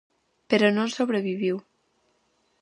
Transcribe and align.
Pero 0.49 0.67
non 0.77 0.87
sobreviviu. 0.97 1.55